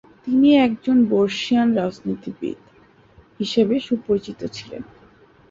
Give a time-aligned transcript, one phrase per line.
[0.23, 2.59] তিনি একজন বর্ষীয়ান রাজনীতিবিদ
[3.39, 4.83] হিসেবে সুপরিচিত ছিলেন।